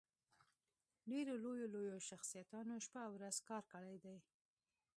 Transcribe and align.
ډېرو 1.09 1.33
لويو 1.43 1.71
لويو 1.73 1.99
شخصياتو 2.09 2.77
شپه 2.85 2.99
او 3.05 3.11
ورځ 3.17 3.37
کار 3.49 3.63
کړی 3.73 3.97
دی 4.05 4.17